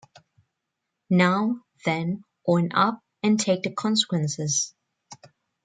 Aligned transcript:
Now, 1.11 1.61
then, 1.85 2.23
own 2.47 2.71
up 2.71 3.03
and 3.21 3.39
take 3.39 3.61
the 3.61 3.71
consequences. 3.71 4.73